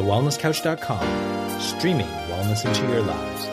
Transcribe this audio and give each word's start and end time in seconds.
thewellnesscouch.com, 0.00 1.60
streaming 1.60 2.06
wellness 2.06 2.64
into 2.64 2.90
your 2.90 3.02
lives. 3.02 3.46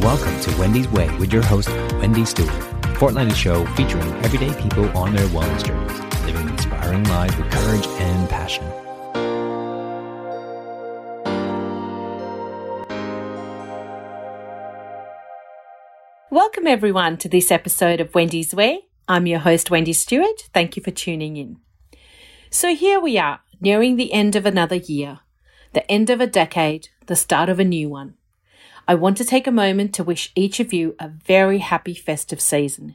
Welcome 0.00 0.38
to 0.42 0.56
Wendy's 0.56 0.86
Way 0.88 1.10
with 1.18 1.32
your 1.32 1.42
host, 1.42 1.68
Wendy 1.94 2.24
Stewart, 2.24 2.48
a 2.84 2.94
fortnightly 2.94 3.34
show 3.34 3.66
featuring 3.74 4.08
everyday 4.24 4.54
people 4.62 4.84
on 4.96 5.14
their 5.14 5.26
wellness 5.28 5.64
journeys, 5.64 6.24
living 6.26 6.48
inspiring 6.48 7.02
lives 7.08 7.36
with 7.36 7.50
courage 7.50 7.86
and 7.88 8.30
passion. 8.30 8.64
Welcome, 16.30 16.68
everyone, 16.68 17.16
to 17.16 17.28
this 17.28 17.50
episode 17.50 18.00
of 18.00 18.14
Wendy's 18.14 18.54
Way. 18.54 18.82
I'm 19.08 19.26
your 19.26 19.40
host, 19.40 19.72
Wendy 19.72 19.92
Stewart. 19.92 20.48
Thank 20.54 20.76
you 20.76 20.84
for 20.84 20.92
tuning 20.92 21.36
in. 21.36 21.56
So, 22.48 22.76
here 22.76 23.00
we 23.00 23.18
are, 23.18 23.40
nearing 23.60 23.96
the 23.96 24.12
end 24.12 24.36
of 24.36 24.46
another 24.46 24.76
year, 24.76 25.20
the 25.72 25.90
end 25.90 26.10
of 26.10 26.20
a 26.20 26.26
decade, 26.26 26.88
the 27.06 27.16
start 27.16 27.48
of 27.48 27.58
a 27.58 27.64
new 27.64 27.88
one. 27.88 28.14
I 28.88 28.94
want 28.94 29.16
to 29.18 29.24
take 29.24 29.46
a 29.46 29.52
moment 29.52 29.94
to 29.94 30.04
wish 30.04 30.32
each 30.34 30.60
of 30.60 30.72
you 30.72 30.94
a 31.00 31.08
very 31.08 31.58
happy 31.58 31.94
festive 31.94 32.40
season. 32.40 32.94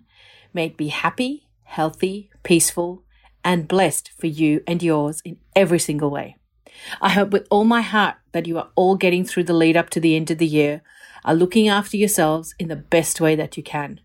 May 0.54 0.68
it 0.68 0.78
be 0.78 0.88
happy, 0.88 1.48
healthy, 1.64 2.30
peaceful, 2.44 3.04
and 3.44 3.68
blessed 3.68 4.12
for 4.18 4.28
you 4.28 4.64
and 4.68 4.82
yours 4.82 5.22
in 5.26 5.38
every 5.56 5.80
single 5.80 6.10
way. 6.10 6.38
I 7.02 7.10
hope 7.10 7.32
with 7.32 7.48
all 7.50 7.66
my 7.66 7.82
heart 7.82 8.16
that 8.32 8.48
you 8.48 8.58
are 8.58 8.70
all 8.76 8.96
getting 8.96 9.26
through 9.26 9.44
the 9.46 9.54
lead 9.54 9.76
up 9.76 9.90
to 9.92 10.00
the 10.00 10.16
end 10.16 10.32
of 10.32 10.38
the 10.38 10.48
year 10.48 10.82
are 11.24 11.36
looking 11.36 11.68
after 11.68 11.98
yourselves 11.98 12.56
in 12.58 12.68
the 12.68 12.76
best 12.76 13.22
way 13.22 13.36
that 13.36 13.58
you 13.58 13.64
can. 13.64 14.00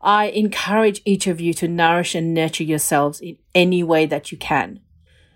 I 0.00 0.26
encourage 0.26 1.00
each 1.04 1.26
of 1.26 1.40
you 1.40 1.54
to 1.54 1.68
nourish 1.68 2.14
and 2.14 2.34
nurture 2.34 2.64
yourselves 2.64 3.20
in 3.20 3.38
any 3.54 3.82
way 3.82 4.06
that 4.06 4.32
you 4.32 4.38
can. 4.38 4.80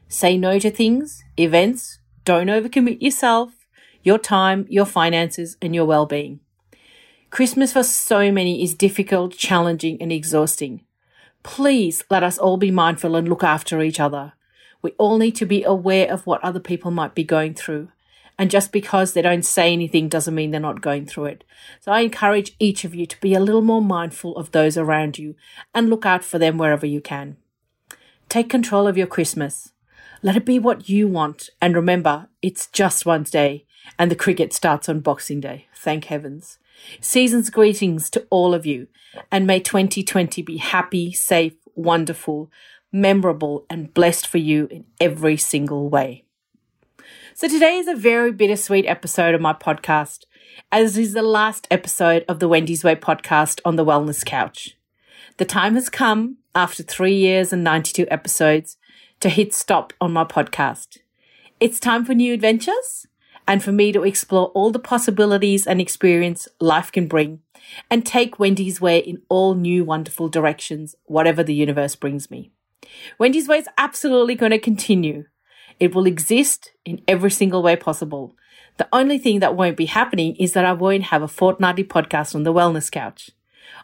Say 0.09 0.37
no 0.37 0.59
to 0.59 0.71
things, 0.71 1.25
events, 1.37 1.99
don't 2.25 2.49
overcommit 2.49 3.03
yourself, 3.03 3.67
your 4.03 4.19
time, 4.19 4.67
your 4.69 4.87
finances, 4.87 5.57
and 5.61 5.75
your 5.75 5.85
well 5.85 6.07
being. 6.07 6.41
Christmas 7.31 7.73
for 7.73 7.83
so 7.83 8.31
many 8.31 8.63
is 8.63 8.75
difficult, 8.75 9.37
challenging, 9.37 10.01
and 10.01 10.13
exhausting. 10.13 10.83
Please 11.43 12.05
let 12.11 12.23
us 12.23 12.39
all 12.39 12.57
be 12.57 12.71
mindful 12.71 13.17
and 13.17 13.29
look 13.29 13.45
after 13.45 13.83
each 13.83 14.01
other. 14.01 14.33
We 14.83 14.93
all 14.93 15.19
need 15.19 15.37
to 15.37 15.47
be 15.47 15.65
aware 15.65 16.11
of 16.11 16.27
what 16.27 16.43
other 16.43 16.61
people 16.61 16.91
might 16.91 17.15
be 17.15 17.25
going 17.25 17.55
through 17.55 17.89
and 18.39 18.51
just 18.51 18.73
because 18.73 19.13
they 19.13 19.23
don't 19.23 19.45
say 19.45 19.73
anything 19.73 20.09
doesn't 20.09 20.35
mean 20.35 20.51
they're 20.51 20.61
not 20.61 20.83
going 20.83 21.07
through 21.07 21.27
it. 21.27 21.45
So 21.81 21.93
I 21.93 22.01
encourage 22.01 22.55
each 22.59 22.85
of 22.85 22.95
you 22.95 23.07
to 23.07 23.21
be 23.21 23.35
a 23.35 23.41
little 23.41 23.63
more 23.63 23.81
mindful 23.81 24.37
of 24.37 24.53
those 24.53 24.77
around 24.77 25.19
you 25.19 25.35
and 25.75 25.89
look 25.89 26.05
out 26.05 26.23
for 26.23 26.39
them 26.39 26.59
wherever 26.59 26.87
you 26.87 27.01
can. 27.01 27.37
Take 28.29 28.51
control 28.51 28.87
of 28.87 28.99
your 28.99 29.07
Christmas. 29.07 29.73
Let 30.27 30.35
it 30.35 30.45
be 30.45 30.59
what 30.59 30.89
you 30.89 31.07
want. 31.07 31.51
And 31.63 31.77
remember, 31.77 32.27
it's 32.43 32.67
just 32.67 33.07
one 33.07 33.23
day 33.23 33.65
and 33.97 34.11
the 34.11 34.17
cricket 34.17 34.53
starts 34.53 34.89
on 34.89 34.99
Boxing 34.99 35.39
Day. 35.39 35.69
Thank 35.73 36.07
heavens. 36.07 36.59
Season's 37.01 37.49
greetings 37.49 38.11
to 38.11 38.27
all 38.29 38.53
of 38.53 38.67
you 38.67 38.89
and 39.31 39.47
may 39.47 39.61
2020 39.61 40.43
be 40.43 40.57
happy, 40.57 41.13
safe, 41.13 41.55
wonderful, 41.77 42.51
memorable 42.91 43.67
and 43.71 43.95
blessed 43.95 44.27
for 44.27 44.39
you 44.39 44.67
in 44.69 44.85
every 45.01 45.37
single 45.37 45.89
way. 45.89 46.25
So 47.35 47.47
today 47.47 47.77
is 47.77 47.87
a 47.87 47.95
very 47.95 48.33
bittersweet 48.33 48.87
episode 48.87 49.33
of 49.33 49.41
my 49.41 49.53
podcast, 49.53 50.25
as 50.73 50.99
is 50.99 51.13
the 51.13 51.23
last 51.23 51.69
episode 51.71 52.25
of 52.27 52.41
the 52.41 52.49
Wendy's 52.49 52.83
Way 52.83 52.97
podcast 52.97 53.61
on 53.65 53.77
the 53.77 53.85
Wellness 53.85 54.25
Couch. 54.25 54.77
The 55.37 55.45
time 55.45 55.77
has 55.77 55.89
come, 55.89 56.39
after 56.53 56.83
three 56.83 57.15
years 57.15 57.53
and 57.53 57.63
92 57.63 58.09
episodes, 58.11 58.77
to 59.27 59.31
hit 59.31 59.53
stop 59.53 59.93
on 60.01 60.13
my 60.13 60.23
podcast. 60.23 60.99
It's 61.59 61.81
time 61.81 62.05
for 62.05 62.15
new 62.15 62.33
adventures 62.33 63.09
and 63.49 63.61
for 63.61 63.73
me 63.73 63.91
to 63.91 64.05
explore 64.05 64.53
all 64.55 64.71
the 64.71 64.79
possibilities 64.79 65.67
and 65.67 65.81
experience 65.81 66.47
life 66.61 66.93
can 66.93 67.09
bring 67.09 67.41
and 67.91 68.07
take 68.07 68.39
Wendy's 68.39 68.81
Way 68.81 68.99
in 68.99 69.21
all 69.29 69.57
new 69.57 69.83
wonderful 69.83 70.29
directions, 70.29 70.95
whatever 71.07 71.43
the 71.43 71.55
universe 71.55 71.97
brings 71.97 72.31
me. 72.31 72.53
Wendy's 73.19 73.49
Way 73.49 73.59
is 73.59 73.69
absolutely 73.77 74.37
going 74.37 74.53
to 74.53 74.61
continue 74.61 75.25
it 75.81 75.93
will 75.93 76.07
exist 76.07 76.71
in 76.85 77.03
every 77.09 77.33
single 77.33 77.65
way 77.65 77.75
possible. 77.75 78.37
The 78.77 78.89
only 78.93 79.19
thing 79.19 79.41
that 79.41 79.57
won't 79.57 79.77
be 79.77 79.87
happening 79.87 80.37
is 80.37 80.53
that 80.53 80.65
I 80.65 80.73
won't 80.73 81.11
have 81.11 81.23
a 81.23 81.29
fortnightly 81.29 81.83
podcast 81.83 82.37
on 82.37 82.45
the 82.45 82.55
wellness 82.55 82.93
couch. 82.93 83.33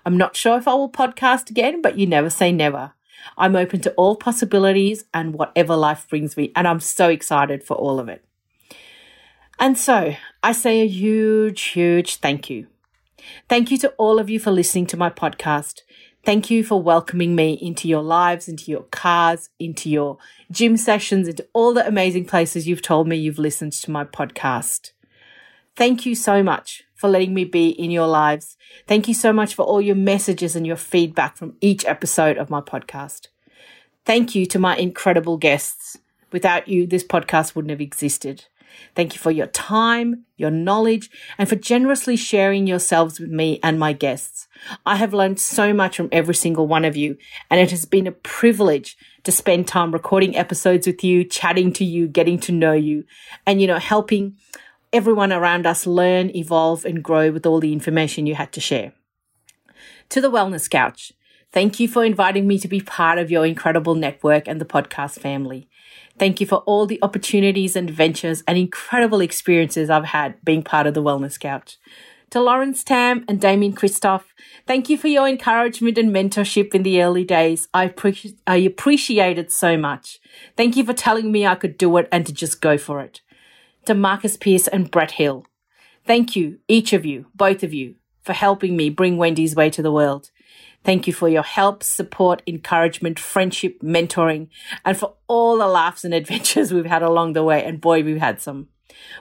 I'm 0.07 0.17
not 0.17 0.37
sure 0.37 0.57
if 0.57 0.69
I 0.69 0.75
will 0.75 0.89
podcast 0.89 1.51
again, 1.51 1.83
but 1.83 1.99
you 1.99 2.07
never 2.07 2.31
say 2.31 2.53
never. 2.53 2.93
I'm 3.37 3.57
open 3.57 3.81
to 3.83 3.93
all 3.93 4.17
possibilities 4.17 5.05
and 5.13 5.35
whatever 5.35 5.77
life 5.77 6.07
brings 6.09 6.37
me, 6.37 6.53
and 6.55 6.67
I'm 6.67 6.81
so 6.81 7.09
excited 7.09 7.63
for 7.63 7.75
all 7.77 7.99
of 7.99 8.09
it. 8.09 8.25
And 9.59 9.79
so 9.79 10.15
I 10.43 10.53
say 10.53 10.81
a 10.81 10.89
huge, 10.89 11.63
huge 11.63 12.17
thank 12.17 12.51
you. 12.51 12.67
Thank 13.49 13.71
you 13.71 13.79
to 13.79 13.91
all 13.91 14.19
of 14.19 14.29
you 14.29 14.41
for 14.41 14.51
listening 14.51 14.87
to 14.87 14.97
my 14.97 15.11
podcast. 15.11 15.81
Thank 16.25 16.51
you 16.51 16.63
for 16.63 16.81
welcoming 16.81 17.35
me 17.35 17.55
into 17.55 17.89
your 17.89 18.03
lives, 18.03 18.49
into 18.49 18.71
your 18.71 18.85
cars, 18.85 19.51
into 19.59 19.91
your 19.91 20.19
gym 20.51 20.77
sessions, 20.77 21.27
into 21.27 21.47
all 21.53 21.75
the 21.75 21.87
amazing 21.87 22.27
places 22.27 22.69
you've 22.69 22.83
told 22.83 23.09
me 23.09 23.17
you've 23.17 23.39
listened 23.39 23.73
to 23.73 23.91
my 23.91 24.05
podcast. 24.05 24.93
Thank 25.75 26.07
you 26.07 26.15
so 26.15 26.43
much 26.43 26.85
for 27.03 27.09
letting 27.09 27.35
me 27.35 27.45
be 27.45 27.71
in 27.71 27.91
your 27.91 28.07
lives. 28.07 28.57
Thank 28.87 29.09
you 29.09 29.15
so 29.15 29.33
much 29.33 29.57
for 29.57 29.65
all 29.65 29.81
your 29.81 29.97
messages 29.97 30.55
and 30.55 30.65
your 30.65 30.77
feedback 30.77 31.37
from 31.37 31.57
each 31.61 31.85
episode 31.85 32.39
of 32.39 32.49
my 32.49 32.61
podcast. 32.61 33.27
Thank 34.05 34.37
you 34.37 34.47
to 34.47 34.61
my 34.61 34.77
incredible 34.77 35.37
guests. 35.37 35.99
Without 36.31 36.69
you, 36.69 36.87
this 36.87 37.03
podcast 37.03 37.57
wouldn't 37.57 37.71
have 37.71 37.81
existed. 37.81 38.45
Thank 38.95 39.15
you 39.15 39.19
for 39.19 39.33
your 39.33 39.49
time, 39.49 40.27
your 40.37 40.53
knowledge, 40.53 41.11
and 41.39 41.49
for 41.49 41.57
generously 41.57 42.15
sharing 42.15 42.69
yourselves 42.69 43.19
with 43.19 43.31
me 43.31 43.59
and 43.65 43.81
my 43.81 43.93
guests. 43.93 44.47
I 44.87 44.95
have 44.95 45.13
learned 45.13 45.41
so 45.41 45.75
much 45.75 45.97
from 45.97 46.09
every 46.13 46.37
single 46.37 46.69
one 46.69 46.85
of 46.85 46.97
you, 46.97 47.19
and 47.51 47.61
it 47.61 47.73
has 47.73 47.85
been 47.85 48.07
a 48.07 48.13
privilege 48.13 48.97
to 49.25 49.33
spend 49.33 49.67
time 49.67 49.91
recording 49.91 50.37
episodes 50.37 50.87
with 50.87 51.03
you, 51.03 51.25
chatting 51.25 51.73
to 51.73 51.85
you, 51.85 52.07
getting 52.07 52.39
to 52.41 52.53
know 52.53 52.75
you, 52.75 53.03
and, 53.45 53.61
you 53.61 53.67
know, 53.67 53.81
helping 53.81 54.37
everyone 54.93 55.33
around 55.33 55.67
us 55.67 55.87
learn, 55.87 56.35
evolve, 56.37 56.85
and 56.85 57.03
grow 57.03 57.31
with 57.31 57.47
all 57.47 57.61
the 57.61 57.73
information 57.73 58.27
you 58.27 58.35
had 58.35 58.53
to 58.53 58.61
share. 58.61 58.93
To 60.11 60.21
the 60.21 60.31
Wellness 60.31 60.69
Couch, 60.69 61.13
thank 61.53 61.81
you 61.81 61.89
for 61.89 62.05
inviting 62.05 62.47
me 62.47 62.59
to 62.59 62.69
be 62.69 62.81
part 62.81 63.19
of 63.19 63.31
your 63.31 63.47
incredible 63.47 63.95
network 63.95 64.47
and 64.47 64.61
the 64.61 64.67
podcast 64.67 65.19
family. 65.19 65.69
Thank 66.19 66.41
you 66.41 66.47
for 66.47 66.59
all 66.67 66.87
the 66.87 66.99
opportunities 67.03 67.75
and 67.75 67.89
adventures 67.89 68.43
and 68.47 68.59
incredible 68.59 69.21
experiences 69.21 69.89
I've 69.89 70.05
had 70.05 70.43
being 70.45 70.63
part 70.63 70.87
of 70.87 70.95
the 70.95 71.03
Wellness 71.03 71.41
Couch. 71.41 71.79
To 72.31 72.41
Lawrence 72.41 72.83
Tam 72.83 73.25
and 73.29 73.41
Damien 73.41 73.75
Christoph, 73.75 74.35
thank 74.67 74.89
you 74.89 74.97
for 74.97 75.09
your 75.09 75.29
encouragement 75.29 75.99
and 75.99 76.15
mentorship 76.15 76.75
in 76.75 76.83
the 76.83 77.03
early 77.03 77.25
days. 77.25 77.69
I, 77.75 77.85
appreciate 77.85 78.39
I 78.47 78.57
appreciate 78.57 79.39
it 79.39 79.53
so 79.53 79.77
much. 79.77 80.19
Thank 80.57 80.77
you 80.77 80.85
for 80.85 80.95
telling 80.95 81.31
me 81.31 81.47
I 81.47 81.55
could 81.55 81.77
do 81.77 81.95
it 81.99 82.09
and 82.11 82.27
to 82.27 82.33
just 82.33 82.61
go 82.61 82.79
for 82.79 83.01
it. 83.01 83.21
To 83.87 83.95
Marcus 83.95 84.37
Pierce 84.37 84.69
and 84.69 84.89
Brett 84.89 85.13
Hill, 85.13 85.45
thank 86.07 86.37
you, 86.37 86.61
each 86.69 86.93
of 86.93 87.05
you, 87.05 87.27
both 87.35 87.65
of 87.65 87.75
you, 87.75 87.97
for 88.23 88.33
helping 88.33 88.77
me 88.77 88.91
bring 88.91 89.17
Wendy's 89.17 89.57
way 89.57 89.71
to 89.71 89.83
the 89.83 89.91
world. 89.91 90.31
Thank 90.85 91.09
you 91.09 91.13
for 91.13 91.29
your 91.29 91.43
help, 91.43 91.83
support, 91.83 92.43
encouragement, 92.47 93.19
friendship, 93.19 93.81
mentoring, 93.83 94.49
and 94.85 94.97
for 94.97 95.15
all 95.27 95.59
the 95.59 95.67
laughs 95.67 96.05
and 96.05 96.15
adventures 96.15 96.73
we've 96.73 96.87
had 96.87 97.03
along 97.03 97.33
the 97.33 97.43
way. 97.43 97.65
And 97.65 97.81
boy, 97.81 98.05
we've 98.05 98.21
had 98.21 98.41
some. 98.41 98.69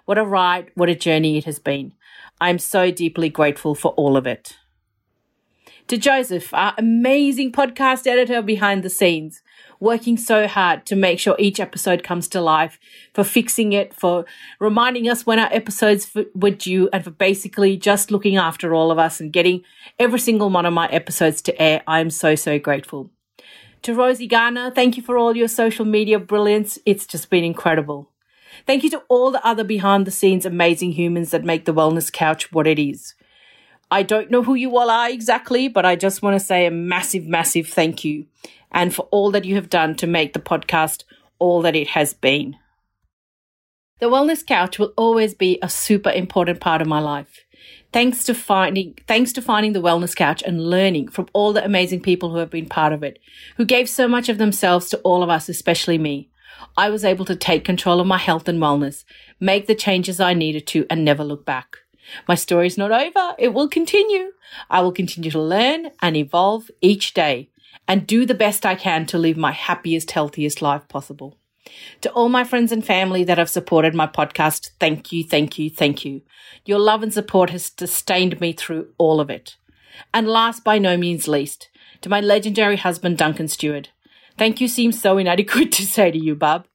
What 0.06 0.20
a 0.20 0.24
ride, 0.24 0.70
what 0.76 0.90
a 0.90 0.96
journey 0.96 1.40
it 1.40 1.46
has 1.46 1.58
been. 1.58 1.94
I'm 2.40 2.60
so 2.60 2.92
deeply 2.92 3.30
grateful 3.30 3.74
for 3.74 3.94
all 3.94 4.16
of 4.16 4.28
it. 4.28 4.58
To 5.88 5.98
Joseph, 5.98 6.54
our 6.54 6.76
amazing 6.78 7.52
podcast 7.52 8.06
editor 8.06 8.44
behind 8.44 8.84
the 8.84 8.90
scenes, 8.92 9.42
working 9.82 10.16
so 10.16 10.48
hard 10.48 10.86
to 10.86 10.96
make 10.96 11.20
sure 11.20 11.36
each 11.38 11.60
episode 11.60 12.04
comes 12.04 12.30
to 12.30 12.40
life, 12.40 12.80
for 13.14 13.26
fixing 13.26 13.74
it, 13.74 13.94
for 13.94 14.24
reminding 14.60 15.10
us 15.10 15.26
when 15.26 15.40
our 15.40 15.52
episodes 15.52 16.16
were 16.34 16.52
due, 16.52 16.88
and 16.94 17.04
for 17.04 17.12
basically 17.12 17.76
just 17.76 18.12
looking 18.12 18.38
after 18.38 18.74
all 18.74 18.92
of 18.92 19.00
us 19.00 19.20
and 19.20 19.34
getting 19.34 19.64
every 20.00 20.20
single 20.20 20.50
one 20.50 20.66
of 20.66 20.74
my 20.74 20.88
episodes 20.88 21.42
to 21.42 21.62
air. 21.62 21.82
I'm 21.88 22.12
so, 22.12 22.36
so 22.36 22.58
grateful. 22.60 23.10
To 23.82 23.96
Rosie 23.96 24.28
Garner, 24.28 24.70
thank 24.70 24.96
you 24.96 25.04
for 25.04 25.18
all 25.18 25.36
your 25.36 25.48
social 25.48 25.86
media 25.86 26.20
brilliance. 26.20 26.78
It's 26.86 27.08
just 27.08 27.32
been 27.32 27.44
incredible. 27.44 28.12
Thank 28.68 28.84
you 28.84 28.92
to 28.92 29.02
all 29.10 29.32
the 29.32 29.46
other 29.46 29.64
behind 29.64 30.06
the 30.06 30.12
scenes 30.12 30.46
amazing 30.46 30.92
humans 30.92 31.32
that 31.32 31.44
make 31.44 31.66
the 31.66 31.74
Wellness 31.74 32.14
Couch 32.14 32.52
what 32.52 32.68
it 32.68 32.78
is. 32.78 33.16
I 33.94 34.04
don't 34.04 34.32
know 34.32 34.42
who 34.42 34.56
you 34.56 34.78
all 34.78 34.90
are 34.90 35.10
exactly, 35.10 35.68
but 35.68 35.86
I 35.86 35.98
just 35.98 36.22
want 36.22 36.40
to 36.40 36.46
say 36.46 36.66
a 36.66 36.72
massive, 36.72 37.26
massive 37.26 37.68
thank 37.68 38.06
you 38.06 38.26
and 38.72 38.96
for 38.96 39.04
all 39.12 39.32
that 39.32 39.44
you 39.44 39.56
have 39.56 39.70
done 39.70 39.96
to 39.96 40.08
make 40.08 40.32
the 40.32 40.40
podcast 40.40 41.04
all 41.40 41.62
that 41.64 41.76
it 41.76 41.90
has 41.90 42.14
been. 42.14 42.56
The 44.00 44.06
Wellness 44.08 44.46
Couch 44.46 44.80
will 44.80 44.94
always 44.98 45.34
be 45.34 45.60
a 45.62 45.70
super 45.70 46.10
important 46.10 46.62
part 46.62 46.82
of 46.82 46.88
my 46.88 47.00
life. 47.00 47.46
Thanks 47.92 48.24
to 48.24 48.34
finding, 48.34 48.98
thanks 49.08 49.34
to 49.34 49.42
finding 49.42 49.74
the 49.74 49.82
Wellness 49.82 50.16
Couch 50.16 50.42
and 50.42 50.70
learning 50.70 51.10
from 51.10 51.28
all 51.34 51.52
the 51.52 51.64
amazing 51.64 52.00
people 52.00 52.32
who 52.32 52.38
have 52.38 52.50
been 52.50 52.70
part 52.70 52.94
of 52.94 53.04
it, 53.04 53.20
who 53.58 53.66
gave 53.66 53.90
so 53.90 54.08
much 54.08 54.30
of 54.30 54.38
themselves 54.38 54.90
to 54.90 54.98
all 55.00 55.22
of 55.22 55.30
us, 55.30 55.50
especially 55.50 55.98
me. 55.98 56.30
I 56.78 56.90
was 56.90 57.04
able 57.04 57.26
to 57.26 57.36
take 57.36 57.66
control 57.66 58.00
of 58.00 58.08
my 58.08 58.18
health 58.18 58.48
and 58.48 58.60
wellness, 58.60 59.04
make 59.42 59.68
the 59.68 59.76
changes 59.76 60.22
I 60.22 60.34
needed 60.34 60.66
to, 60.68 60.86
and 60.90 61.04
never 61.04 61.24
look 61.24 61.46
back. 61.46 61.81
My 62.28 62.36
story 62.36 62.68
is 62.68 62.78
not 62.78 62.92
over. 62.92 63.36
It 63.38 63.54
will 63.54 63.68
continue. 63.68 64.32
I 64.70 64.82
will 64.82 64.92
continue 64.92 65.32
to 65.32 65.42
learn 65.42 65.92
and 66.02 66.16
evolve 66.18 66.70
each 66.82 67.14
day 67.14 67.50
and 67.88 68.08
do 68.08 68.26
the 68.26 68.34
best 68.34 68.66
I 68.66 68.76
can 68.76 69.06
to 69.08 69.18
live 69.18 69.38
my 69.38 69.52
happiest, 69.52 70.12
healthiest 70.12 70.62
life 70.62 70.88
possible. 70.88 71.38
To 72.02 72.12
all 72.12 72.30
my 72.30 72.44
friends 72.44 72.72
and 72.72 72.86
family 72.86 73.24
that 73.24 73.38
have 73.38 73.50
supported 73.50 73.94
my 73.94 74.08
podcast, 74.08 74.72
thank 74.80 75.12
you, 75.12 75.24
thank 75.24 75.58
you, 75.60 75.70
thank 75.70 76.04
you. 76.04 76.22
Your 76.66 76.80
love 76.80 77.04
and 77.04 77.14
support 77.14 77.50
has 77.52 77.72
sustained 77.78 78.42
me 78.42 78.54
through 78.54 78.90
all 78.98 79.20
of 79.20 79.30
it. 79.30 79.58
And 80.14 80.28
last 80.28 80.64
by 80.64 80.80
no 80.80 80.98
means 80.98 81.28
least, 81.28 81.70
to 82.02 82.10
my 82.10 82.20
legendary 82.20 82.78
husband, 82.78 83.18
Duncan 83.18 83.48
Stewart. 83.48 83.90
Thank 84.38 84.60
you 84.60 84.68
seems 84.68 85.00
so 85.00 85.18
inadequate 85.18 85.72
to 85.74 85.86
say 85.86 86.12
to 86.12 86.18
you, 86.18 86.36
bub. 86.36 86.66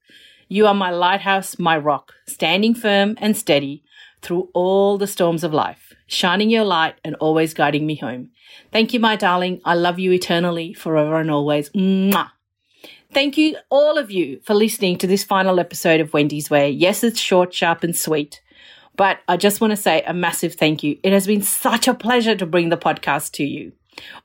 You 0.48 0.66
are 0.66 0.74
my 0.74 0.90
lighthouse, 0.90 1.58
my 1.58 1.76
rock, 1.76 2.12
standing 2.26 2.74
firm 2.74 3.16
and 3.20 3.36
steady 3.36 3.82
through 4.22 4.48
all 4.54 4.98
the 4.98 5.06
storms 5.06 5.44
of 5.44 5.52
life, 5.52 5.94
shining 6.06 6.50
your 6.50 6.64
light 6.64 6.96
and 7.04 7.14
always 7.16 7.54
guiding 7.54 7.86
me 7.86 7.96
home. 7.96 8.30
Thank 8.72 8.92
you, 8.92 9.00
my 9.00 9.16
darling. 9.16 9.60
I 9.64 9.74
love 9.74 9.98
you 9.98 10.12
eternally, 10.12 10.74
forever 10.74 11.20
and 11.20 11.30
always. 11.30 11.70
Mwah. 11.70 12.30
Thank 13.12 13.38
you, 13.38 13.56
all 13.70 13.98
of 13.98 14.10
you, 14.10 14.40
for 14.44 14.54
listening 14.54 14.98
to 14.98 15.06
this 15.06 15.24
final 15.24 15.60
episode 15.60 16.00
of 16.00 16.12
Wendy's 16.12 16.50
Way. 16.50 16.70
Yes, 16.70 17.04
it's 17.04 17.20
short, 17.20 17.54
sharp, 17.54 17.82
and 17.82 17.96
sweet. 17.96 18.42
But 18.96 19.20
I 19.28 19.36
just 19.36 19.60
want 19.60 19.72
to 19.72 19.76
say 19.76 20.02
a 20.02 20.12
massive 20.12 20.54
thank 20.54 20.82
you. 20.82 20.98
It 21.02 21.12
has 21.12 21.26
been 21.26 21.42
such 21.42 21.86
a 21.86 21.94
pleasure 21.94 22.34
to 22.34 22.46
bring 22.46 22.68
the 22.68 22.76
podcast 22.76 23.32
to 23.32 23.44
you. 23.44 23.72